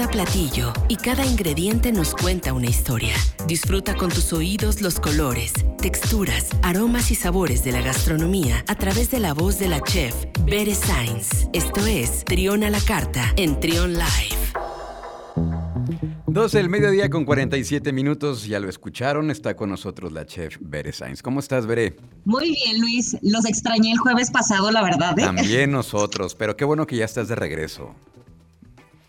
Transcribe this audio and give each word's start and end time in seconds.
Cada 0.00 0.12
platillo 0.12 0.72
y 0.88 0.96
cada 0.96 1.26
ingrediente 1.26 1.92
nos 1.92 2.14
cuenta 2.14 2.54
una 2.54 2.68
historia. 2.68 3.12
Disfruta 3.46 3.94
con 3.94 4.08
tus 4.08 4.32
oídos 4.32 4.80
los 4.80 4.98
colores, 4.98 5.52
texturas, 5.76 6.48
aromas 6.62 7.10
y 7.10 7.14
sabores 7.14 7.64
de 7.64 7.72
la 7.72 7.82
gastronomía 7.82 8.64
a 8.66 8.76
través 8.76 9.10
de 9.10 9.20
la 9.20 9.34
voz 9.34 9.58
de 9.58 9.68
la 9.68 9.82
chef 9.82 10.14
Bere 10.46 10.74
Sainz. 10.74 11.48
Esto 11.52 11.84
es 11.84 12.24
Trión 12.24 12.64
a 12.64 12.70
la 12.70 12.80
Carta 12.80 13.34
en 13.36 13.60
Trión 13.60 13.92
Live. 13.92 14.38
12 16.28 16.56
del 16.56 16.70
mediodía 16.70 17.10
con 17.10 17.26
47 17.26 17.92
minutos, 17.92 18.46
ya 18.46 18.58
lo 18.58 18.70
escucharon, 18.70 19.30
está 19.30 19.54
con 19.54 19.68
nosotros 19.68 20.12
la 20.12 20.24
chef 20.24 20.56
Bere 20.62 20.92
Sainz. 20.92 21.20
¿Cómo 21.20 21.40
estás, 21.40 21.66
Bere? 21.66 21.98
Muy 22.24 22.52
bien, 22.52 22.80
Luis. 22.80 23.18
Los 23.20 23.44
extrañé 23.44 23.92
el 23.92 23.98
jueves 23.98 24.30
pasado, 24.30 24.70
la 24.70 24.82
verdad. 24.82 25.18
¿eh? 25.18 25.24
También 25.24 25.70
nosotros, 25.70 26.34
pero 26.34 26.56
qué 26.56 26.64
bueno 26.64 26.86
que 26.86 26.96
ya 26.96 27.04
estás 27.04 27.28
de 27.28 27.34
regreso. 27.34 27.94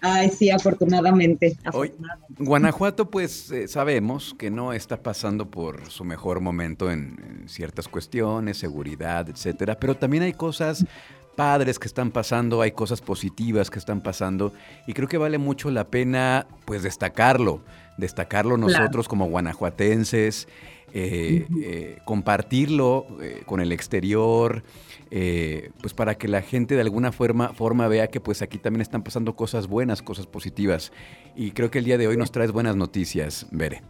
Ay, 0.01 0.29
sí, 0.29 0.49
afortunadamente. 0.49 1.55
Hoy, 1.73 1.91
Guanajuato, 2.39 3.11
pues 3.11 3.51
eh, 3.51 3.67
sabemos 3.67 4.35
que 4.37 4.49
no 4.49 4.73
está 4.73 5.03
pasando 5.03 5.49
por 5.49 5.89
su 5.91 6.03
mejor 6.03 6.41
momento 6.41 6.89
en, 6.89 7.19
en, 7.23 7.47
ciertas 7.47 7.87
cuestiones, 7.87 8.57
seguridad, 8.57 9.29
etcétera, 9.29 9.79
pero 9.79 9.95
también 9.95 10.23
hay 10.23 10.33
cosas 10.33 10.85
padres 11.35 11.79
que 11.79 11.87
están 11.87 12.11
pasando, 12.11 12.61
hay 12.61 12.71
cosas 12.71 13.01
positivas 13.01 13.69
que 13.69 13.79
están 13.79 14.01
pasando 14.01 14.53
y 14.87 14.93
creo 14.93 15.07
que 15.07 15.17
vale 15.17 15.37
mucho 15.37 15.71
la 15.71 15.85
pena 15.85 16.47
pues 16.65 16.83
destacarlo, 16.83 17.61
destacarlo 17.97 18.57
nosotros 18.57 19.07
claro. 19.07 19.09
como 19.09 19.25
guanajuatenses, 19.29 20.47
eh, 20.93 21.47
eh, 21.63 21.99
compartirlo 22.03 23.07
eh, 23.21 23.43
con 23.45 23.61
el 23.61 23.71
exterior, 23.71 24.63
pues 25.09 25.93
para 25.93 26.15
que 26.15 26.27
la 26.27 26.41
gente 26.41 26.75
de 26.75 26.81
alguna 26.81 27.11
forma, 27.11 27.53
forma 27.53 27.87
vea 27.87 28.07
que 28.07 28.19
pues 28.19 28.41
aquí 28.41 28.57
también 28.57 28.81
están 28.81 29.03
pasando 29.03 29.35
cosas 29.35 29.67
buenas, 29.67 30.01
cosas 30.01 30.25
positivas 30.25 30.91
y 31.35 31.51
creo 31.51 31.71
que 31.71 31.79
el 31.79 31.85
día 31.85 31.97
de 31.97 32.07
hoy 32.07 32.17
nos 32.17 32.31
traes 32.31 32.51
buenas 32.51 32.75
noticias, 32.75 33.47
Bere. 33.51 33.81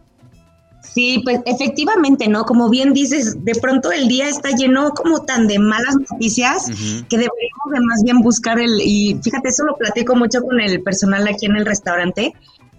Sí, 0.82 1.20
pues 1.24 1.40
efectivamente, 1.46 2.28
¿no? 2.28 2.44
Como 2.44 2.68
bien 2.68 2.92
dices, 2.92 3.44
de 3.44 3.54
pronto 3.54 3.92
el 3.92 4.08
día 4.08 4.28
está 4.28 4.50
lleno 4.50 4.90
como 4.90 5.22
tan 5.22 5.46
de 5.46 5.58
malas 5.58 5.94
noticias 6.10 6.68
uh 6.68 6.72
-huh. 6.72 7.08
que 7.08 7.18
deberíamos 7.18 7.70
de 7.72 7.80
más 7.80 8.02
bien 8.02 8.20
buscar 8.20 8.58
el, 8.58 8.80
y 8.80 9.18
fíjate, 9.22 9.48
eso 9.48 9.64
lo 9.64 9.76
platico 9.76 10.16
mucho 10.16 10.42
con 10.42 10.60
el 10.60 10.82
personal 10.82 11.26
aquí 11.28 11.46
en 11.46 11.56
el 11.56 11.66
restaurante, 11.66 12.34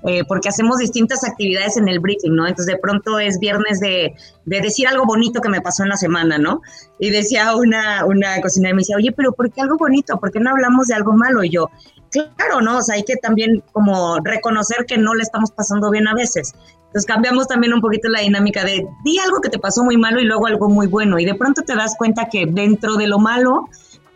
eh, 0.05 0.23
porque 0.27 0.49
hacemos 0.49 0.79
distintas 0.79 1.23
actividades 1.23 1.77
en 1.77 1.87
el 1.87 1.99
briefing, 1.99 2.35
¿no? 2.35 2.45
Entonces 2.45 2.75
de 2.75 2.77
pronto 2.77 3.19
es 3.19 3.39
viernes 3.39 3.79
de, 3.79 4.13
de, 4.45 4.61
decir 4.61 4.85
algo 4.85 5.05
bonito 5.05 5.39
que 5.39 5.47
me 5.47 5.61
pasó 5.61 5.83
en 5.83 5.89
la 5.89 5.97
semana, 5.97 6.38
¿no? 6.38 6.61
Y 6.99 7.09
decía 7.09 7.55
una, 7.55 8.03
una 8.03 8.41
cocinera, 8.41 8.75
me 8.75 8.81
decía, 8.81 8.97
oye, 8.97 9.13
pero 9.13 9.31
¿por 9.31 9.49
qué 9.49 9.61
algo 9.61 9.77
bonito? 9.77 10.19
¿Por 10.19 10.31
qué 10.31 10.41
no 10.41 10.49
hablamos 10.49 10.88
de 10.88 10.95
algo 10.95 11.13
malo? 11.13 11.41
Y 11.41 11.51
yo, 11.51 11.69
claro, 12.11 12.59
¿no? 12.59 12.79
O 12.79 12.81
sea, 12.81 12.95
hay 12.95 13.03
que 13.03 13.15
también 13.15 13.63
como 13.71 14.19
reconocer 14.19 14.85
que 14.85 14.97
no 14.97 15.15
le 15.15 15.23
estamos 15.23 15.51
pasando 15.51 15.89
bien 15.89 16.07
a 16.07 16.13
veces. 16.13 16.53
Entonces 16.94 17.08
cambiamos 17.08 17.47
también 17.47 17.73
un 17.73 17.81
poquito 17.81 18.08
la 18.08 18.19
dinámica 18.19 18.63
de 18.63 18.86
di 19.03 19.17
algo 19.17 19.41
que 19.41 19.49
te 19.49 19.58
pasó 19.58 19.83
muy 19.83 19.97
malo 19.97 20.19
y 20.22 20.25
luego 20.25 20.45
algo 20.45 20.69
muy 20.69 20.86
bueno. 20.86 21.17
Y 21.17 21.25
de 21.25 21.33
pronto 21.33 21.63
te 21.63 21.75
das 21.75 21.95
cuenta 21.97 22.30
que 22.31 22.45
dentro 22.45 22.97
de 22.97 23.08
lo 23.08 23.17
malo, 23.17 23.67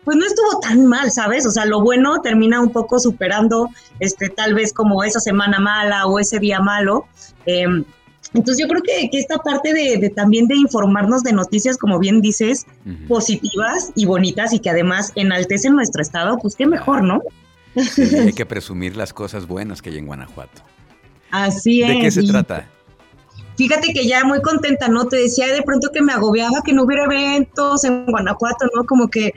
pues 0.04 0.16
no 0.16 0.24
estuvo 0.24 0.60
tan 0.60 0.86
mal, 0.86 1.10
¿sabes? 1.10 1.44
O 1.44 1.50
sea, 1.50 1.64
lo 1.64 1.80
bueno 1.80 2.20
termina 2.22 2.60
un 2.60 2.70
poco 2.70 3.00
superando, 3.00 3.68
este, 3.98 4.28
tal 4.28 4.54
vez 4.54 4.72
como 4.72 5.02
esa 5.02 5.18
semana 5.18 5.58
mala 5.58 6.06
o 6.06 6.20
ese 6.20 6.38
día 6.38 6.60
malo. 6.60 7.06
Eh, 7.46 7.66
entonces 8.32 8.64
yo 8.64 8.68
creo 8.68 8.82
que, 8.82 9.10
que 9.10 9.18
esta 9.18 9.38
parte 9.38 9.74
de, 9.74 9.96
de, 9.96 10.10
también 10.10 10.46
de 10.46 10.54
informarnos 10.54 11.24
de 11.24 11.32
noticias, 11.32 11.78
como 11.78 11.98
bien 11.98 12.20
dices, 12.20 12.64
uh 12.86 12.90
-huh. 12.90 13.08
positivas 13.08 13.90
y 13.96 14.06
bonitas 14.06 14.52
y 14.52 14.60
que 14.60 14.70
además 14.70 15.10
enaltecen 15.16 15.74
nuestro 15.74 16.00
estado, 16.00 16.38
pues 16.38 16.54
qué 16.54 16.64
mejor, 16.64 17.02
¿no? 17.02 17.22
Sí, 17.74 18.02
hay 18.14 18.32
que 18.34 18.46
presumir 18.46 18.96
las 18.96 19.12
cosas 19.12 19.48
buenas 19.48 19.82
que 19.82 19.90
hay 19.90 19.98
en 19.98 20.06
Guanajuato. 20.06 20.62
Así 21.30 21.82
es. 21.82 21.88
¿De 21.88 22.00
qué 22.00 22.10
se 22.10 22.22
trata? 22.22 22.68
Fíjate 23.58 23.92
que 23.92 24.06
ya 24.06 24.24
muy 24.24 24.40
contenta, 24.40 24.86
¿no? 24.86 25.06
Te 25.06 25.16
decía 25.16 25.52
de 25.52 25.62
pronto 25.62 25.90
que 25.92 26.00
me 26.00 26.12
agobiaba 26.12 26.62
que 26.64 26.72
no 26.72 26.84
hubiera 26.84 27.06
eventos 27.06 27.82
en 27.82 28.06
Guanajuato, 28.06 28.66
¿no? 28.72 28.84
Como 28.84 29.08
que, 29.08 29.34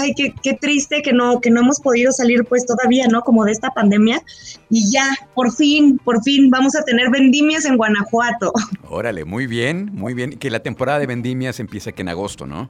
ay, 0.00 0.12
qué, 0.16 0.34
qué 0.42 0.54
triste 0.54 1.02
que 1.02 1.12
no, 1.12 1.40
que 1.40 1.52
no 1.52 1.60
hemos 1.60 1.78
podido 1.78 2.10
salir 2.10 2.44
pues 2.44 2.66
todavía, 2.66 3.06
¿no? 3.06 3.22
Como 3.22 3.44
de 3.44 3.52
esta 3.52 3.70
pandemia. 3.70 4.24
Y 4.70 4.90
ya, 4.90 5.06
por 5.36 5.52
fin, 5.52 6.00
por 6.04 6.20
fin 6.24 6.50
vamos 6.50 6.74
a 6.74 6.82
tener 6.82 7.10
vendimias 7.10 7.64
en 7.64 7.76
Guanajuato. 7.76 8.52
Órale, 8.88 9.24
muy 9.24 9.46
bien, 9.46 9.88
muy 9.92 10.14
bien. 10.14 10.32
Que 10.32 10.50
la 10.50 10.64
temporada 10.64 10.98
de 10.98 11.06
vendimias 11.06 11.60
empieza 11.60 11.92
que 11.92 12.02
en 12.02 12.08
agosto, 12.08 12.48
¿no? 12.48 12.68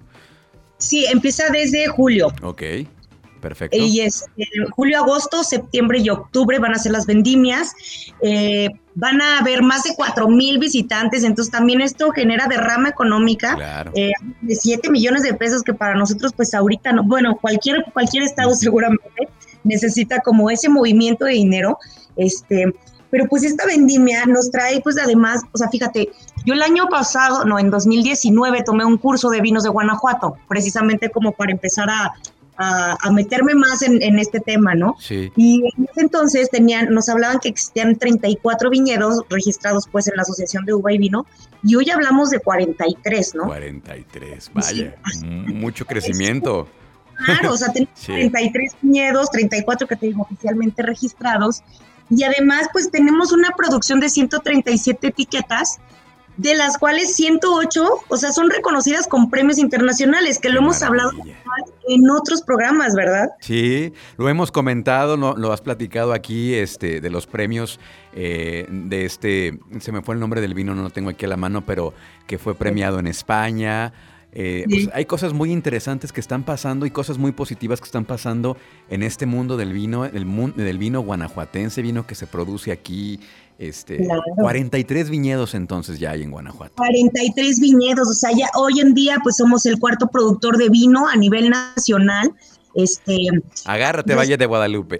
Sí, 0.76 1.06
empieza 1.06 1.44
desde 1.50 1.86
julio. 1.86 2.30
Ok. 2.42 2.62
Perfecto. 3.40 3.76
Y 3.76 4.00
es 4.00 4.24
eh, 4.36 4.44
julio, 4.74 4.98
agosto, 4.98 5.42
septiembre 5.42 5.98
y 5.98 6.10
octubre 6.10 6.58
van 6.58 6.74
a 6.74 6.78
ser 6.78 6.92
las 6.92 7.06
vendimias. 7.06 7.72
Eh, 8.22 8.68
van 8.94 9.20
a 9.22 9.38
haber 9.38 9.62
más 9.62 9.84
de 9.84 9.94
4 9.96 10.28
mil 10.28 10.58
visitantes, 10.58 11.22
entonces 11.24 11.50
también 11.50 11.80
esto 11.80 12.10
genera 12.10 12.46
derrama 12.46 12.88
económica 12.88 13.54
claro. 13.54 13.92
eh, 13.94 14.12
de 14.40 14.54
7 14.54 14.90
millones 14.90 15.22
de 15.22 15.32
pesos 15.34 15.62
que 15.62 15.72
para 15.72 15.94
nosotros 15.94 16.32
pues 16.36 16.52
ahorita 16.54 16.92
no, 16.92 17.04
bueno, 17.04 17.38
cualquier, 17.40 17.84
cualquier 17.92 18.24
estado 18.24 18.52
seguramente 18.54 19.28
necesita 19.62 20.20
como 20.20 20.50
ese 20.50 20.68
movimiento 20.68 21.24
de 21.24 21.32
dinero, 21.32 21.78
este, 22.16 22.74
pero 23.10 23.26
pues 23.26 23.44
esta 23.44 23.64
vendimia 23.64 24.26
nos 24.26 24.50
trae 24.50 24.80
pues 24.80 24.98
además, 24.98 25.42
o 25.52 25.58
sea, 25.58 25.68
fíjate, 25.68 26.10
yo 26.44 26.54
el 26.54 26.62
año 26.62 26.88
pasado, 26.88 27.44
no, 27.44 27.58
en 27.58 27.70
2019 27.70 28.62
tomé 28.64 28.84
un 28.84 28.98
curso 28.98 29.30
de 29.30 29.40
vinos 29.40 29.62
de 29.62 29.68
Guanajuato, 29.68 30.36
precisamente 30.48 31.10
como 31.10 31.32
para 31.32 31.52
empezar 31.52 31.88
a 31.90 32.14
a, 32.60 32.96
a, 33.00 33.10
meterme 33.10 33.54
más 33.54 33.82
en, 33.82 34.02
en, 34.02 34.18
este 34.18 34.38
tema, 34.40 34.74
¿no? 34.74 34.96
Sí. 35.00 35.32
Y 35.36 35.62
en 35.76 35.84
ese 35.84 36.02
entonces 36.02 36.50
tenían, 36.50 36.92
nos 36.92 37.08
hablaban 37.08 37.38
que 37.38 37.48
existían 37.48 37.96
34 37.96 38.68
viñedos 38.70 39.22
registrados 39.30 39.88
pues 39.90 40.06
en 40.08 40.16
la 40.16 40.22
Asociación 40.22 40.64
de 40.66 40.74
Uva 40.74 40.92
y 40.92 40.98
Vino 40.98 41.26
y 41.62 41.76
hoy 41.76 41.90
hablamos 41.90 42.30
de 42.30 42.40
43, 42.40 43.34
¿no? 43.34 43.46
43, 43.46 44.50
vaya, 44.52 44.96
sí. 45.10 45.26
mucho 45.26 45.86
crecimiento. 45.86 46.68
Claro, 47.24 47.52
o 47.52 47.56
sea, 47.56 47.68
tenemos 47.72 47.92
sí. 47.94 48.12
33 48.12 48.76
viñedos, 48.82 49.30
34 49.30 49.86
que 49.86 49.96
te 49.96 50.06
digo 50.06 50.22
oficialmente 50.22 50.82
registrados 50.82 51.62
y 52.10 52.24
además 52.24 52.68
pues 52.72 52.90
tenemos 52.90 53.32
una 53.32 53.50
producción 53.56 54.00
de 54.00 54.10
137 54.10 55.06
etiquetas 55.06 55.78
de 56.40 56.54
las 56.54 56.78
cuales 56.78 57.14
108, 57.16 57.86
o 58.08 58.16
sea, 58.16 58.32
son 58.32 58.48
reconocidas 58.48 59.06
con 59.06 59.28
premios 59.28 59.58
internacionales, 59.58 60.38
que 60.38 60.48
lo 60.48 60.60
hemos 60.60 60.82
hablado 60.82 61.10
en 61.86 62.10
otros 62.10 62.40
programas, 62.40 62.94
¿verdad? 62.94 63.28
Sí, 63.40 63.92
lo 64.16 64.26
hemos 64.26 64.50
comentado, 64.50 65.18
lo, 65.18 65.36
lo 65.36 65.52
has 65.52 65.60
platicado 65.60 66.14
aquí, 66.14 66.54
este, 66.54 67.02
de 67.02 67.10
los 67.10 67.26
premios 67.26 67.78
eh, 68.14 68.66
de 68.70 69.04
este, 69.04 69.58
se 69.80 69.92
me 69.92 70.00
fue 70.00 70.14
el 70.14 70.20
nombre 70.20 70.40
del 70.40 70.54
vino, 70.54 70.74
no 70.74 70.82
lo 70.82 70.90
tengo 70.90 71.10
aquí 71.10 71.26
a 71.26 71.28
la 71.28 71.36
mano, 71.36 71.66
pero 71.66 71.92
que 72.26 72.38
fue 72.38 72.54
premiado 72.54 72.98
en 72.98 73.06
España. 73.06 73.92
Eh, 74.32 74.64
sí. 74.68 74.84
pues 74.84 74.94
hay 74.94 75.04
cosas 75.06 75.32
muy 75.32 75.50
interesantes 75.50 76.12
que 76.12 76.20
están 76.20 76.44
pasando 76.44 76.86
y 76.86 76.90
cosas 76.90 77.18
muy 77.18 77.32
positivas 77.32 77.80
que 77.80 77.86
están 77.86 78.04
pasando 78.04 78.56
en 78.88 79.02
este 79.02 79.26
mundo 79.26 79.56
del 79.56 79.72
vino, 79.72 80.04
el 80.04 80.24
mundo 80.24 80.62
del 80.62 80.78
vino 80.78 81.00
guanajuatense, 81.00 81.82
vino 81.82 82.06
que 82.06 82.14
se 82.14 82.26
produce 82.26 82.72
aquí. 82.72 83.20
Este, 83.58 83.98
claro. 83.98 84.22
43 84.36 85.10
viñedos 85.10 85.54
entonces 85.54 85.98
ya 85.98 86.12
hay 86.12 86.22
en 86.22 86.30
Guanajuato. 86.30 86.72
43 86.76 87.60
viñedos, 87.60 88.08
o 88.08 88.14
sea, 88.14 88.30
ya 88.32 88.48
hoy 88.54 88.80
en 88.80 88.94
día 88.94 89.18
pues 89.22 89.36
somos 89.36 89.66
el 89.66 89.78
cuarto 89.78 90.06
productor 90.06 90.56
de 90.56 90.70
vino 90.70 91.06
a 91.06 91.14
nivel 91.16 91.50
nacional. 91.50 92.32
Este, 92.74 93.16
Agárrate, 93.66 94.14
Valle 94.14 94.38
de 94.38 94.46
Guadalupe. 94.46 94.98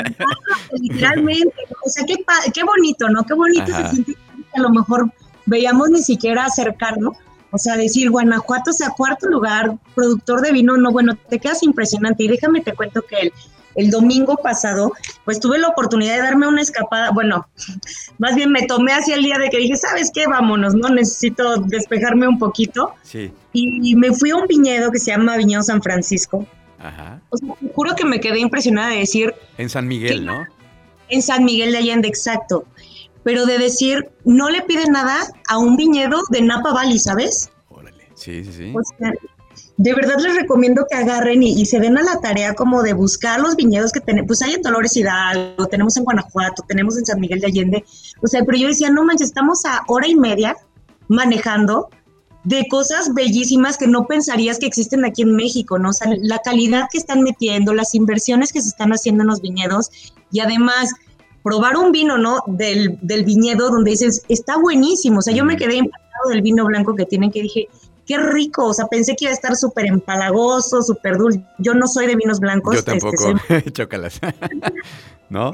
literalmente, 0.80 1.54
o 1.84 1.90
sea, 1.90 2.06
qué, 2.06 2.16
qué 2.54 2.64
bonito, 2.64 3.08
¿no? 3.10 3.24
Qué 3.24 3.34
bonito 3.34 3.64
Ajá. 3.64 3.90
se 3.90 3.96
siente 3.96 4.14
que 4.14 4.58
a 4.58 4.62
lo 4.62 4.70
mejor 4.70 5.12
veíamos 5.44 5.90
ni 5.90 6.02
siquiera 6.02 6.46
acercarnos. 6.46 7.16
O 7.52 7.58
sea, 7.58 7.76
decir 7.76 8.10
Guanajuato 8.10 8.72
sea 8.72 8.90
cuarto 8.90 9.28
lugar, 9.28 9.76
productor 9.94 10.40
de 10.40 10.52
vino, 10.52 10.76
no, 10.76 10.90
bueno, 10.90 11.16
te 11.28 11.38
quedas 11.38 11.62
impresionante. 11.62 12.24
Y 12.24 12.28
déjame 12.28 12.62
te 12.62 12.72
cuento 12.72 13.02
que 13.02 13.16
el, 13.16 13.32
el 13.74 13.90
domingo 13.90 14.36
pasado, 14.36 14.92
pues 15.24 15.38
tuve 15.38 15.58
la 15.58 15.68
oportunidad 15.68 16.16
de 16.16 16.22
darme 16.22 16.48
una 16.48 16.62
escapada, 16.62 17.10
bueno, 17.10 17.46
más 18.18 18.34
bien 18.34 18.50
me 18.50 18.62
tomé 18.66 18.92
hacia 18.92 19.14
el 19.14 19.22
día 19.22 19.38
de 19.38 19.50
que 19.50 19.58
dije, 19.58 19.76
¿sabes 19.76 20.10
qué? 20.12 20.26
Vámonos, 20.26 20.74
¿no? 20.74 20.88
Necesito 20.88 21.56
despejarme 21.58 22.26
un 22.26 22.38
poquito. 22.38 22.94
Sí. 23.02 23.32
Y, 23.52 23.90
y 23.90 23.94
me 23.96 24.12
fui 24.12 24.30
a 24.30 24.36
un 24.36 24.46
viñedo 24.46 24.90
que 24.90 24.98
se 24.98 25.10
llama 25.10 25.36
Viñedo 25.36 25.62
San 25.62 25.82
Francisco. 25.82 26.46
Ajá. 26.78 27.20
O 27.30 27.36
sea, 27.36 27.54
te 27.60 27.68
juro 27.72 27.94
que 27.94 28.04
me 28.04 28.18
quedé 28.18 28.40
impresionada 28.40 28.88
de 28.88 28.98
decir... 28.98 29.34
En 29.58 29.68
San 29.68 29.86
Miguel, 29.86 30.20
que, 30.20 30.24
¿no? 30.24 30.46
En 31.08 31.22
San 31.22 31.44
Miguel 31.44 31.72
de 31.72 31.78
Allende, 31.78 32.08
exacto. 32.08 32.64
Pero 33.24 33.46
de 33.46 33.58
decir, 33.58 34.10
no 34.24 34.50
le 34.50 34.62
pide 34.62 34.86
nada 34.86 35.18
a 35.48 35.58
un 35.58 35.76
viñedo 35.76 36.20
de 36.30 36.42
Napa 36.42 36.72
Valley, 36.72 36.98
¿sabes? 36.98 37.50
Órale, 37.68 38.08
sí, 38.14 38.44
sí, 38.44 38.52
sí. 38.52 38.74
O 38.74 38.80
sea, 38.98 39.12
de 39.76 39.94
verdad 39.94 40.16
les 40.18 40.34
recomiendo 40.34 40.86
que 40.90 40.96
agarren 40.96 41.42
y, 41.42 41.60
y, 41.60 41.66
se 41.66 41.80
den 41.80 41.98
a 41.98 42.02
la 42.02 42.20
tarea 42.20 42.54
como 42.54 42.82
de 42.82 42.92
buscar 42.92 43.40
los 43.40 43.56
viñedos 43.56 43.92
que 43.92 44.00
tenemos, 44.00 44.28
pues 44.28 44.42
hay 44.42 44.54
en 44.54 44.62
Dolores 44.62 44.96
Hidalgo, 44.96 45.66
tenemos 45.66 45.96
en 45.96 46.04
Guanajuato, 46.04 46.64
tenemos 46.66 46.98
en 46.98 47.06
San 47.06 47.20
Miguel 47.20 47.40
de 47.40 47.46
Allende, 47.46 47.84
o 48.22 48.26
sea, 48.26 48.44
pero 48.44 48.58
yo 48.58 48.68
decía, 48.68 48.90
no 48.90 49.04
manches, 49.04 49.28
estamos 49.28 49.64
a 49.64 49.82
hora 49.88 50.06
y 50.08 50.14
media 50.14 50.56
manejando 51.08 51.88
de 52.44 52.66
cosas 52.68 53.14
bellísimas 53.14 53.78
que 53.78 53.86
no 53.86 54.06
pensarías 54.06 54.58
que 54.58 54.66
existen 54.66 55.04
aquí 55.04 55.22
en 55.22 55.36
México, 55.36 55.78
¿no? 55.78 55.90
O 55.90 55.92
sea, 55.92 56.12
la 56.20 56.38
calidad 56.38 56.88
que 56.90 56.98
están 56.98 57.22
metiendo, 57.22 57.72
las 57.72 57.94
inversiones 57.94 58.52
que 58.52 58.60
se 58.60 58.68
están 58.68 58.92
haciendo 58.92 59.22
en 59.22 59.28
los 59.28 59.40
viñedos 59.40 59.90
y 60.32 60.40
además 60.40 60.90
probar 61.42 61.76
un 61.76 61.92
vino, 61.92 62.18
¿no? 62.18 62.40
Del, 62.46 62.98
del 63.02 63.24
viñedo 63.24 63.70
donde 63.70 63.92
dices, 63.92 64.22
está 64.28 64.56
buenísimo. 64.58 65.18
O 65.18 65.22
sea, 65.22 65.34
yo 65.34 65.44
me 65.44 65.56
quedé 65.56 65.76
impactado 65.76 66.30
del 66.30 66.42
vino 66.42 66.64
blanco 66.64 66.94
que 66.94 67.04
tienen, 67.04 67.30
que 67.30 67.42
dije, 67.42 67.68
qué 68.06 68.18
rico. 68.18 68.66
O 68.66 68.74
sea, 68.74 68.86
pensé 68.86 69.14
que 69.16 69.24
iba 69.26 69.30
a 69.30 69.34
estar 69.34 69.56
súper 69.56 69.86
empalagoso, 69.86 70.82
súper 70.82 71.16
dulce. 71.18 71.44
Yo 71.58 71.74
no 71.74 71.86
soy 71.86 72.06
de 72.06 72.16
vinos 72.16 72.40
blancos. 72.40 72.74
Yo 72.74 72.78
este, 72.80 72.90
tampoco, 72.92 73.34
chócalas. 73.72 74.20
¿No? 75.30 75.52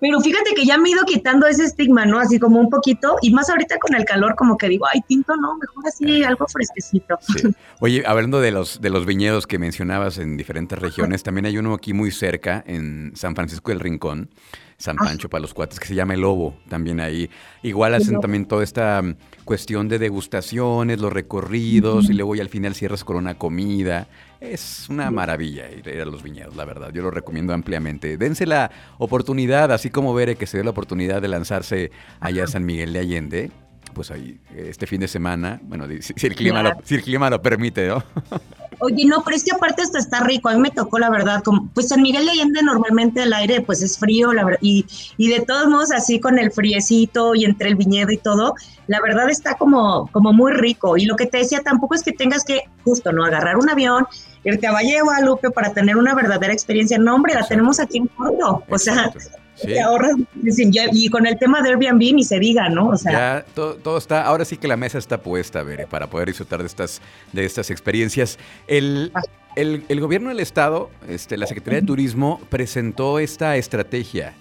Pero 0.00 0.18
fíjate 0.20 0.54
que 0.54 0.64
ya 0.64 0.78
me 0.78 0.88
he 0.88 0.92
ido 0.92 1.04
quitando 1.04 1.46
ese 1.46 1.64
estigma, 1.64 2.06
¿no? 2.06 2.18
Así 2.18 2.38
como 2.38 2.58
un 2.58 2.70
poquito, 2.70 3.16
y 3.20 3.32
más 3.32 3.50
ahorita 3.50 3.78
con 3.78 3.94
el 3.94 4.04
calor, 4.06 4.34
como 4.34 4.56
que 4.56 4.66
digo, 4.66 4.86
ay, 4.92 5.02
tinto, 5.06 5.36
no, 5.36 5.58
mejor 5.58 5.86
así, 5.86 6.24
algo 6.24 6.46
fresquecito. 6.48 7.18
Oye, 7.80 8.02
hablando 8.06 8.40
de 8.40 8.50
los, 8.50 8.80
de 8.80 8.88
los 8.88 9.04
viñedos 9.04 9.46
que 9.46 9.58
mencionabas 9.58 10.16
en 10.16 10.38
diferentes 10.38 10.78
regiones, 10.78 11.22
también 11.22 11.44
hay 11.44 11.58
uno 11.58 11.74
aquí 11.74 11.92
muy 11.92 12.10
cerca, 12.10 12.64
en 12.66 13.12
San 13.14 13.34
Francisco 13.34 13.70
del 13.72 13.80
Rincón, 13.80 14.30
San 14.80 14.96
ah. 14.98 15.04
Pancho 15.04 15.28
para 15.28 15.42
los 15.42 15.52
cuates, 15.52 15.78
que 15.78 15.86
se 15.86 15.94
llama 15.94 16.14
El 16.14 16.22
Lobo, 16.22 16.56
también 16.68 17.00
ahí. 17.00 17.28
Igual 17.62 17.94
hacen 17.94 18.18
también 18.18 18.46
toda 18.46 18.64
esta 18.64 19.02
mm, 19.02 19.14
cuestión 19.44 19.88
de 19.88 19.98
degustaciones, 19.98 20.98
los 21.00 21.12
recorridos, 21.12 22.08
y 22.08 22.14
luego 22.14 22.34
y 22.34 22.40
al 22.40 22.48
final 22.48 22.74
cierras 22.74 23.04
con 23.04 23.16
una 23.16 23.34
comida. 23.34 24.08
Es 24.40 24.86
una 24.88 25.10
maravilla 25.10 25.70
ir, 25.70 26.00
a 26.00 26.06
los 26.06 26.22
viñedos, 26.22 26.56
la 26.56 26.64
verdad. 26.64 26.90
Yo 26.94 27.02
lo 27.02 27.10
recomiendo 27.10 27.52
ampliamente. 27.52 28.16
Dense 28.16 28.46
la 28.46 28.70
oportunidad, 28.96 29.70
así 29.70 29.90
como 29.90 30.14
Bere 30.14 30.36
que 30.36 30.46
se 30.46 30.56
dio 30.56 30.64
la 30.64 30.70
oportunidad 30.70 31.20
de 31.20 31.28
lanzarse 31.28 31.90
allá 32.18 32.44
a 32.44 32.46
San 32.46 32.64
Miguel 32.64 32.94
de 32.94 32.98
Allende 32.98 33.50
pues 33.92 34.12
ahí 34.12 34.38
este 34.54 34.86
fin 34.86 35.00
de 35.00 35.08
semana, 35.08 35.60
bueno, 35.64 35.84
si, 36.00 36.26
el 36.26 36.36
clima 36.36 36.62
lo, 36.62 36.70
si 36.84 36.94
el 36.94 37.02
clima 37.02 37.28
lo 37.28 37.42
permite, 37.42 37.88
¿no? 37.88 38.04
Oye, 38.80 39.04
no, 39.04 39.22
pero 39.22 39.36
es 39.36 39.44
que 39.44 39.52
aparte 39.52 39.82
hasta 39.82 39.98
está 39.98 40.20
rico. 40.20 40.48
A 40.48 40.54
mí 40.54 40.60
me 40.60 40.70
tocó, 40.70 40.98
la 40.98 41.10
verdad, 41.10 41.42
como, 41.42 41.68
pues 41.74 41.88
San 41.88 42.02
Miguel 42.02 42.24
de 42.24 42.32
Allende 42.32 42.62
normalmente 42.62 43.22
el 43.22 43.32
aire 43.32 43.60
pues 43.60 43.82
es 43.82 43.98
frío, 43.98 44.32
la 44.32 44.44
verdad, 44.44 44.58
y, 44.62 44.86
y 45.16 45.28
de 45.28 45.40
todos 45.40 45.68
modos 45.68 45.92
así 45.92 46.18
con 46.18 46.38
el 46.38 46.50
friecito 46.50 47.34
y 47.34 47.44
entre 47.44 47.68
el 47.68 47.76
viñedo 47.76 48.10
y 48.10 48.16
todo, 48.16 48.54
la 48.86 49.00
verdad 49.00 49.28
está 49.30 49.54
como, 49.54 50.08
como 50.12 50.32
muy 50.32 50.52
rico. 50.52 50.96
Y 50.96 51.04
lo 51.04 51.16
que 51.16 51.26
te 51.26 51.38
decía, 51.38 51.60
tampoco 51.60 51.94
es 51.94 52.02
que 52.02 52.12
tengas 52.12 52.44
que, 52.44 52.62
justo, 52.84 53.12
¿no? 53.12 53.24
Agarrar 53.24 53.56
un 53.56 53.68
avión, 53.68 54.06
irte 54.44 54.66
a 54.66 54.72
Valle 54.72 54.94
de 54.94 55.02
Guadalupe 55.02 55.50
para 55.50 55.72
tener 55.72 55.96
una 55.96 56.14
verdadera 56.14 56.52
experiencia. 56.52 56.98
No, 56.98 57.14
hombre, 57.14 57.34
la 57.34 57.46
tenemos 57.46 57.78
aquí 57.78 57.98
en 57.98 58.08
Puerto. 58.08 58.64
O 58.68 58.78
sea, 58.78 59.12
ahorras, 59.82 60.16
y 60.92 61.08
con 61.08 61.26
el 61.26 61.38
tema 61.38 61.62
de 61.62 61.70
Airbnb 61.70 62.14
ni 62.14 62.24
se 62.24 62.38
diga, 62.38 62.68
¿no? 62.68 62.88
O 62.88 62.96
sea, 62.96 63.12
ya 63.12 63.44
todo, 63.54 63.98
está, 63.98 64.24
ahora 64.24 64.44
sí 64.44 64.56
que 64.56 64.68
la 64.68 64.76
mesa 64.76 64.98
está 64.98 65.22
puesta, 65.22 65.62
Bere, 65.62 65.86
para 65.86 66.08
poder 66.08 66.28
disfrutar 66.28 66.60
de 66.60 66.66
estas, 66.66 67.00
de 67.32 67.44
estas 67.44 67.70
experiencias. 67.70 68.38
El, 68.66 69.12
ah. 69.14 69.22
el, 69.56 70.00
gobierno 70.00 70.28
del 70.28 70.40
estado, 70.40 70.90
este, 71.08 71.36
la 71.36 71.46
Secretaría 71.46 71.80
de 71.80 71.86
Turismo, 71.86 72.40
presentó 72.50 73.18
esta 73.18 73.56
estrategia 73.56 74.34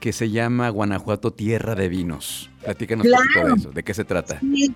que 0.00 0.12
se 0.12 0.30
llama 0.30 0.68
Guanajuato 0.70 1.32
Tierra 1.32 1.74
de 1.74 1.88
Vinos. 1.88 2.50
Platícanos 2.64 3.06
un 3.06 3.12
poquito 3.12 3.46
de 3.46 3.54
eso, 3.54 3.70
¿de 3.70 3.82
qué 3.82 3.94
se 3.94 4.04
trata? 4.04 4.40
Sí. 4.40 4.74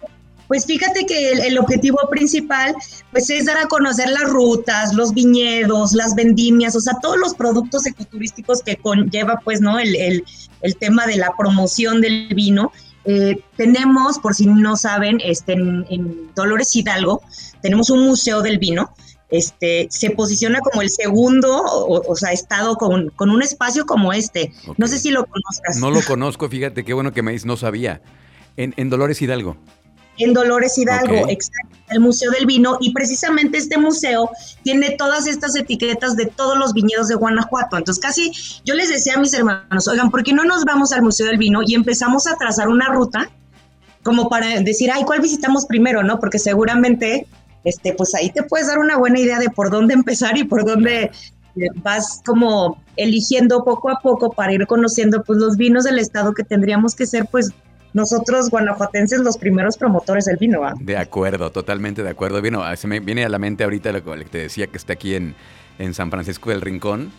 Pues 0.48 0.66
fíjate 0.66 1.06
que 1.06 1.32
el, 1.32 1.58
objetivo 1.58 1.98
principal 2.10 2.74
pues 3.10 3.30
es 3.30 3.46
dar 3.46 3.56
a 3.56 3.66
conocer 3.66 4.08
las 4.10 4.24
rutas, 4.24 4.92
los 4.94 5.14
viñedos, 5.14 5.94
las 5.94 6.14
vendimias, 6.14 6.76
o 6.76 6.80
sea, 6.80 6.94
todos 7.00 7.16
los 7.16 7.34
productos 7.34 7.86
ecoturísticos 7.86 8.62
que 8.62 8.76
conlleva 8.76 9.40
pues, 9.42 9.60
¿no? 9.60 9.78
El, 9.78 10.24
el, 10.60 10.76
tema 10.76 11.06
de 11.06 11.16
la 11.16 11.34
promoción 11.36 12.00
del 12.00 12.28
vino. 12.34 12.72
Eh, 13.06 13.38
tenemos, 13.56 14.18
por 14.18 14.34
si 14.34 14.46
no 14.46 14.76
saben, 14.76 15.18
este, 15.24 15.52
en, 15.52 16.30
Dolores 16.34 16.74
Hidalgo, 16.74 17.22
tenemos 17.62 17.90
un 17.90 18.06
museo 18.06 18.42
del 18.42 18.58
vino. 18.58 18.94
Este, 19.30 19.88
se 19.90 20.10
posiciona 20.10 20.60
como 20.60 20.82
el 20.82 20.90
segundo, 20.90 21.62
o, 21.64 22.14
sea, 22.14 22.32
estado 22.32 22.76
con, 22.76 23.08
con, 23.10 23.30
un 23.30 23.42
espacio 23.42 23.86
como 23.86 24.12
este. 24.12 24.52
No 24.76 24.86
sé 24.86 24.98
si 24.98 25.10
lo 25.10 25.24
conozcas. 25.24 25.78
No 25.78 25.90
lo 25.90 26.02
conozco, 26.06 26.48
fíjate, 26.48 26.84
qué 26.84 26.92
bueno 26.92 27.12
que 27.12 27.22
me 27.22 27.32
dices, 27.32 27.46
no 27.46 27.56
sabía. 27.56 28.02
En, 28.56 28.74
en 28.76 28.90
Dolores 28.90 29.20
Hidalgo 29.20 29.56
en 30.18 30.32
Dolores 30.32 30.78
Hidalgo, 30.78 31.28
exacto, 31.28 31.76
el 31.90 32.00
Museo 32.00 32.30
del 32.30 32.46
Vino, 32.46 32.78
y 32.80 32.92
precisamente 32.92 33.58
este 33.58 33.78
museo 33.78 34.30
tiene 34.62 34.90
todas 34.96 35.26
estas 35.26 35.56
etiquetas 35.56 36.16
de 36.16 36.26
todos 36.26 36.56
los 36.58 36.72
viñedos 36.72 37.08
de 37.08 37.14
Guanajuato. 37.14 37.76
Entonces, 37.76 38.02
casi 38.02 38.32
yo 38.64 38.74
les 38.74 38.88
decía 38.88 39.14
a 39.14 39.18
mis 39.18 39.34
hermanos, 39.34 39.88
oigan, 39.88 40.10
¿por 40.10 40.22
qué 40.22 40.32
no 40.32 40.44
nos 40.44 40.64
vamos 40.64 40.92
al 40.92 41.02
Museo 41.02 41.26
del 41.26 41.38
Vino 41.38 41.60
y 41.66 41.74
empezamos 41.74 42.26
a 42.26 42.36
trazar 42.36 42.68
una 42.68 42.86
ruta 42.86 43.30
como 44.02 44.28
para 44.28 44.60
decir, 44.60 44.90
ay, 44.92 45.02
¿cuál 45.04 45.20
visitamos 45.20 45.66
primero, 45.66 46.02
no? 46.02 46.20
Porque 46.20 46.38
seguramente, 46.38 47.26
este, 47.64 47.94
pues 47.94 48.14
ahí 48.14 48.30
te 48.30 48.42
puedes 48.42 48.68
dar 48.68 48.78
una 48.78 48.98
buena 48.98 49.18
idea 49.18 49.38
de 49.38 49.48
por 49.48 49.70
dónde 49.70 49.94
empezar 49.94 50.36
y 50.36 50.44
por 50.44 50.64
dónde 50.64 51.10
eh, 51.56 51.68
vas 51.76 52.20
como 52.24 52.82
eligiendo 52.96 53.64
poco 53.64 53.90
a 53.90 54.00
poco 54.00 54.30
para 54.30 54.52
ir 54.52 54.66
conociendo 54.66 55.24
pues 55.24 55.38
los 55.38 55.56
vinos 55.56 55.84
del 55.84 55.98
estado 55.98 56.34
que 56.34 56.44
tendríamos 56.44 56.94
que 56.94 57.06
ser 57.06 57.26
pues 57.26 57.50
nosotros 57.94 58.50
guanajuatenses 58.50 59.20
los 59.20 59.38
primeros 59.38 59.78
promotores 59.78 60.26
del 60.26 60.36
vino. 60.36 60.60
¿va? 60.60 60.74
De 60.78 60.98
acuerdo, 60.98 61.50
totalmente 61.50 62.02
de 62.02 62.10
acuerdo. 62.10 62.42
Vino, 62.42 62.62
se 62.76 62.86
me 62.86 63.00
viene 63.00 63.24
a 63.24 63.28
la 63.28 63.38
mente 63.38 63.64
ahorita 63.64 63.92
lo 63.92 64.04
que 64.04 64.24
te 64.24 64.38
decía 64.38 64.66
que 64.66 64.76
está 64.76 64.92
aquí 64.92 65.14
en, 65.14 65.34
en 65.78 65.94
San 65.94 66.10
Francisco 66.10 66.50
del 66.50 66.60
Rincón. 66.60 67.12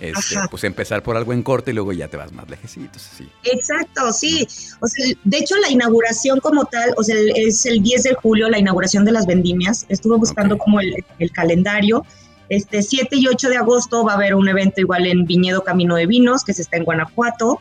Este, 0.00 0.36
pues 0.50 0.64
empezar 0.64 1.02
por 1.04 1.16
algo 1.16 1.32
en 1.32 1.44
corte 1.44 1.70
y 1.70 1.74
luego 1.74 1.92
ya 1.92 2.08
te 2.08 2.16
vas 2.16 2.32
más 2.32 2.50
lejecitos, 2.50 3.08
así. 3.12 3.28
Exacto, 3.44 4.12
sí. 4.12 4.48
O 4.80 4.88
sea, 4.88 5.06
de 5.22 5.38
hecho 5.38 5.54
la 5.58 5.70
inauguración 5.70 6.40
como 6.40 6.64
tal, 6.64 6.92
o 6.96 7.04
sea, 7.04 7.14
es 7.36 7.64
el 7.66 7.80
10 7.80 8.02
de 8.02 8.14
julio 8.14 8.48
la 8.48 8.58
inauguración 8.58 9.04
de 9.04 9.12
las 9.12 9.26
vendimias. 9.26 9.86
Estuve 9.88 10.16
buscando 10.16 10.58
como 10.58 10.80
el, 10.80 11.04
el, 11.20 11.30
calendario. 11.30 12.04
Este 12.48 12.82
7 12.82 13.14
y 13.16 13.28
8 13.28 13.48
de 13.50 13.58
agosto 13.58 14.02
va 14.02 14.12
a 14.12 14.16
haber 14.16 14.34
un 14.34 14.48
evento 14.48 14.80
igual 14.80 15.06
en 15.06 15.24
Viñedo 15.24 15.62
Camino 15.62 15.94
de 15.94 16.06
Vinos, 16.06 16.42
que 16.42 16.52
se 16.52 16.62
está 16.62 16.78
en 16.78 16.84
Guanajuato. 16.84 17.60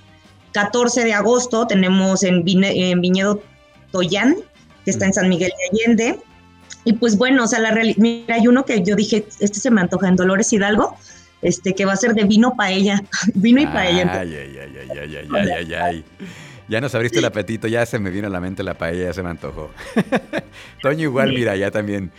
14 0.53 1.03
de 1.03 1.13
agosto 1.13 1.68
tenemos 1.68 2.24
en, 2.24 2.44
Viñedo 2.44 3.42
Toyán, 3.92 4.36
que 4.86 4.92
está 4.92 5.06
en 5.06 5.13
San 5.13 5.30
Miguel 5.30 5.51
de 5.57 5.83
Allende. 5.83 6.19
Y 6.83 6.94
pues 6.94 7.18
bueno, 7.18 7.44
o 7.44 7.48
sea, 7.48 7.59
la 7.59 7.71
realidad, 7.71 7.98
mira, 7.98 8.36
hay 8.36 8.48
uno 8.48 8.65
que 8.65 8.81
yo 8.81 8.95
dije, 8.95 9.25
este 9.39 9.59
se 9.59 9.69
me 9.69 9.81
antoja 9.81 10.07
en 10.07 10.15
Dolores 10.15 10.51
Hidalgo, 10.51 10.98
este, 11.42 11.74
que 11.74 11.86
va 11.86 11.94
a 11.94 11.98
ser 11.98 12.13
de 12.13 12.24
vino 12.24 12.56
paella, 12.56 13.01
vino 13.36 13.62
y 13.62 13.68
paella. 13.68 14.12
Ay, 14.12 14.36
ay, 14.36 14.57
ay, 14.59 14.77
ay, 14.80 15.00
ay, 15.00 15.30
ay, 15.31 15.51
ay, 15.51 15.74
ay, 15.74 16.06
Ya 16.68 16.81
nos 16.81 16.95
abriste 16.95 17.19
el 17.19 17.25
apetito, 17.25 17.68
ya 17.68 17.86
se 17.86 18.00
me 18.00 18.09
vino 18.09 18.27
a 18.27 18.30
la 18.30 18.39
mente 18.39 18.63
la 18.63 18.74
paella, 18.74 19.06
ya 19.06 19.13
se 19.13 19.21
me 19.21 19.30
antojó. 19.30 19.69
Toño 20.81 21.03
igual, 21.03 21.33
mira, 21.33 21.56
ya 21.56 21.69
también. 21.69 22.12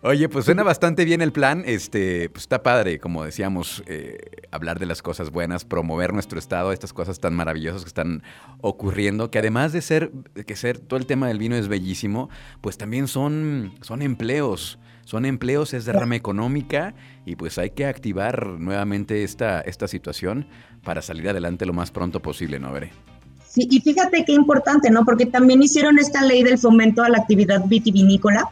Oye, 0.00 0.28
pues 0.28 0.44
suena 0.44 0.62
bastante 0.64 1.04
bien 1.04 1.22
el 1.22 1.32
plan. 1.32 1.64
Este, 1.66 2.30
pues 2.30 2.42
está 2.44 2.62
padre, 2.62 2.98
como 2.98 3.24
decíamos, 3.24 3.82
eh, 3.86 4.18
hablar 4.50 4.78
de 4.78 4.86
las 4.86 5.02
cosas 5.02 5.30
buenas, 5.30 5.64
promover 5.64 6.12
nuestro 6.12 6.38
estado, 6.38 6.72
estas 6.72 6.92
cosas 6.92 7.18
tan 7.18 7.34
maravillosas 7.34 7.82
que 7.82 7.88
están 7.88 8.22
ocurriendo, 8.60 9.30
que 9.30 9.38
además 9.38 9.72
de 9.72 9.82
ser, 9.82 10.12
que 10.46 10.56
ser 10.56 10.78
todo 10.78 10.98
el 10.98 11.06
tema 11.06 11.28
del 11.28 11.38
vino 11.38 11.56
es 11.56 11.68
bellísimo, 11.68 12.30
pues 12.60 12.78
también 12.78 13.08
son, 13.08 13.74
son 13.80 14.02
empleos. 14.02 14.78
Son 15.04 15.24
empleos, 15.24 15.72
es 15.72 15.86
derrama 15.86 16.16
económica 16.16 16.94
y 17.24 17.34
pues 17.34 17.56
hay 17.56 17.70
que 17.70 17.86
activar 17.86 18.46
nuevamente 18.46 19.24
esta, 19.24 19.62
esta 19.62 19.88
situación 19.88 20.46
para 20.84 21.00
salir 21.00 21.30
adelante 21.30 21.64
lo 21.64 21.72
más 21.72 21.90
pronto 21.90 22.20
posible, 22.20 22.58
¿no, 22.58 22.70
Veré? 22.72 22.90
Sí, 23.48 23.66
y 23.70 23.80
fíjate 23.80 24.26
qué 24.26 24.32
importante, 24.32 24.90
¿no? 24.90 25.06
Porque 25.06 25.24
también 25.24 25.62
hicieron 25.62 25.98
esta 25.98 26.22
ley 26.22 26.42
del 26.42 26.58
fomento 26.58 27.02
a 27.02 27.08
la 27.08 27.16
actividad 27.16 27.64
vitivinícola 27.64 28.50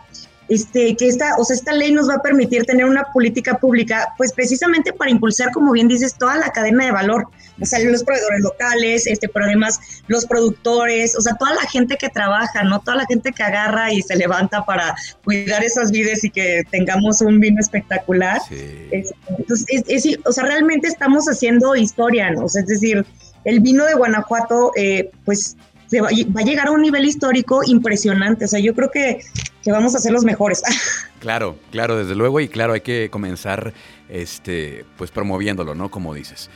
este, 0.49 0.97
que 0.97 1.09
esta, 1.09 1.37
o 1.39 1.45
sea, 1.45 1.57
esta 1.57 1.73
ley 1.73 1.93
nos 1.93 2.09
va 2.09 2.15
a 2.15 2.23
permitir 2.23 2.65
tener 2.65 2.87
una 2.87 3.05
política 3.13 3.59
pública, 3.59 4.15
pues 4.17 4.33
precisamente 4.33 4.93
para 4.93 5.11
impulsar, 5.11 5.51
como 5.51 5.73
bien 5.73 5.89
dices, 5.89 6.15
toda 6.15 6.37
la 6.37 6.51
cadena 6.51 6.85
de 6.85 6.93
valor, 6.93 7.29
o 7.61 7.65
sea, 7.65 7.79
los 7.81 8.05
proveedores 8.05 8.41
locales, 8.43 9.07
este, 9.07 9.29
pero 9.29 9.47
además 9.47 9.81
los 10.07 10.27
productores, 10.27 11.17
o 11.17 11.21
sea, 11.21 11.35
toda 11.35 11.55
la 11.55 11.63
gente 11.63 11.97
que 11.97 12.09
trabaja, 12.09 12.63
¿no? 12.63 12.81
Toda 12.81 12.99
la 12.99 13.07
gente 13.07 13.33
que 13.33 13.43
agarra 13.43 13.93
y 13.93 14.03
se 14.03 14.17
levanta 14.17 14.65
para 14.65 14.95
cuidar 15.25 15.65
esas 15.65 15.91
vides 15.91 16.23
y 16.25 16.31
que 16.31 16.63
tengamos 16.71 17.21
un 17.21 17.41
vino 17.41 17.61
espectacular. 17.61 18.41
entonces, 18.51 20.19
o 20.25 20.33
sea, 20.33 20.45
realmente 20.45 20.89
estamos 20.89 21.27
haciendo 21.27 21.75
historia, 21.75 22.31
¿no? 22.31 22.45
O 22.45 22.49
sea, 22.49 22.63
es 22.63 22.69
decir, 22.69 23.05
el 23.45 23.61
vino 23.61 23.85
de 23.85 23.95
Guanajuato, 23.95 24.73
eh, 24.77 25.11
pues 25.25 25.57
va, 25.95 26.09
va, 26.09 26.41
a 26.41 26.45
llegar 26.45 26.69
a 26.69 26.71
un 26.71 26.83
nivel 26.83 27.05
histórico 27.05 27.63
impresionante. 27.65 28.45
O 28.45 28.49
sea, 28.49 28.61
yo 28.61 28.75
creo 28.75 28.91
que 28.91 29.21
que 29.67 29.73
vamos 29.73 29.97
a 29.97 29.99
ser 29.99 30.13
los 30.13 30.25
mejores. 30.25 30.63
Claro, 31.19 31.59
claro, 31.73 31.97
desde 31.97 32.15
luego, 32.15 32.39
y 32.39 32.47
claro, 32.47 32.75
hay 32.75 32.83
que 32.83 33.09
comenzar 33.11 33.73
este, 34.09 34.85
pues 34.97 35.11
promoviéndolo, 35.11 35.75
¿no? 35.75 35.91
Como 35.91 36.15
dices. 36.15 36.51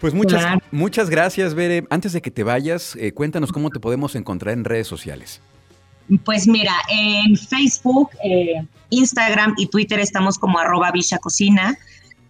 Pues 0.00 0.14
muchas, 0.14 0.60
muchas 0.70 1.10
gracias, 1.10 1.52
Bere. 1.52 1.84
Antes 1.90 2.14
de 2.14 2.22
que 2.22 2.30
te 2.30 2.42
vayas, 2.42 2.96
eh, 2.96 3.12
cuéntanos 3.12 3.52
cómo 3.52 3.68
te 3.68 3.80
podemos 3.80 4.14
encontrar 4.14 4.54
en 4.54 4.64
redes 4.64 4.86
sociales. 4.86 5.42
Pues 6.24 6.46
mira, 6.46 6.72
en 6.88 7.36
Facebook, 7.36 8.10
eh, 8.24 8.64
Instagram 8.88 9.54
y 9.58 9.66
Twitter 9.66 9.98
estamos 9.98 10.38
como 10.38 10.58
arroba 10.58 10.90
Cocina. 11.20 11.76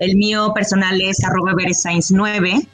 El 0.00 0.16
mío 0.16 0.52
personal 0.52 1.00
es 1.00 1.23
arroba 1.23 1.52
9 2.11 2.66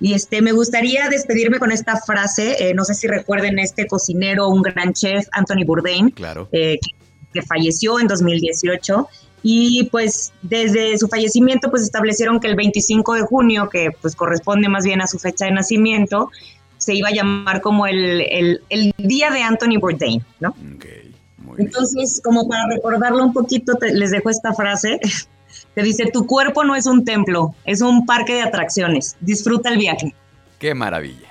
Y 0.00 0.14
este, 0.14 0.42
me 0.42 0.52
gustaría 0.52 1.08
despedirme 1.08 1.58
con 1.58 1.72
esta 1.72 1.96
frase, 1.96 2.68
eh, 2.70 2.74
no 2.74 2.84
sé 2.84 2.94
si 2.94 3.08
recuerden 3.08 3.58
este 3.58 3.86
cocinero, 3.86 4.48
un 4.48 4.62
gran 4.62 4.92
chef, 4.92 5.26
Anthony 5.32 5.64
Bourdain, 5.66 6.10
claro. 6.10 6.48
que 6.50 7.42
falleció 7.46 7.98
en 7.98 8.06
2018, 8.06 9.08
y 9.42 9.88
pues 9.90 10.32
desde 10.42 10.98
su 10.98 11.08
fallecimiento 11.08 11.70
pues 11.70 11.82
establecieron 11.82 12.40
que 12.40 12.48
el 12.48 12.56
25 12.56 13.14
de 13.14 13.22
junio, 13.22 13.68
que 13.68 13.90
pues 14.00 14.14
corresponde 14.14 14.68
más 14.68 14.84
bien 14.84 15.00
a 15.00 15.06
su 15.06 15.18
fecha 15.18 15.46
de 15.46 15.52
nacimiento, 15.52 16.30
se 16.76 16.94
iba 16.94 17.08
a 17.08 17.12
llamar 17.12 17.60
como 17.60 17.86
el, 17.86 18.60
el, 18.70 18.94
día 18.98 19.30
de 19.30 19.42
Anthony 19.42 19.78
Bourdain, 19.80 20.24
¿no? 20.40 20.54
Entonces, 21.56 22.20
como 22.22 22.48
para 22.48 22.68
recordarlo 22.68 23.24
un 23.24 23.32
poquito, 23.32 23.72
les 23.80 24.10
dejo 24.12 24.30
esta 24.30 24.52
frase 24.54 25.00
que 25.74 25.82
dice, 25.82 26.10
tu 26.12 26.26
cuerpo 26.26 26.64
no 26.64 26.74
es 26.76 26.86
un 26.86 27.04
templo, 27.04 27.54
es 27.64 27.80
un 27.80 28.06
parque 28.06 28.34
de 28.34 28.42
atracciones, 28.42 29.16
disfruta 29.20 29.70
el 29.70 29.78
viaje. 29.78 30.14
Qué 30.58 30.74
maravilla. 30.74 31.28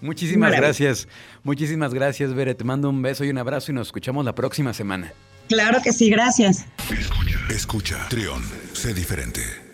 Muchísimas 0.00 0.52
gracias, 0.52 1.08
muchísimas 1.42 1.92
gracias, 1.92 2.32
Bere. 2.34 2.54
Te 2.54 2.64
mando 2.64 2.88
un 2.88 3.02
beso 3.02 3.24
y 3.24 3.30
un 3.30 3.38
abrazo 3.38 3.72
y 3.72 3.74
nos 3.74 3.88
escuchamos 3.88 4.24
la 4.24 4.34
próxima 4.34 4.72
semana. 4.72 5.12
Claro 5.48 5.80
que 5.82 5.92
sí, 5.92 6.10
gracias. 6.10 6.66
Escucha, 6.90 7.38
escucha, 7.50 8.06
Trión, 8.08 8.42
sé 8.74 8.94
diferente. 8.94 9.67